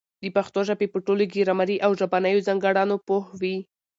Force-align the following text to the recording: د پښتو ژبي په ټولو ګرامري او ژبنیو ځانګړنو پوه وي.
د 0.21 0.23
پښتو 0.35 0.59
ژبي 0.67 0.87
په 0.91 0.97
ټولو 1.05 1.23
ګرامري 1.33 1.77
او 1.85 1.91
ژبنیو 1.99 2.45
ځانګړنو 2.47 2.95
پوه 3.07 3.23
وي. 3.39 3.57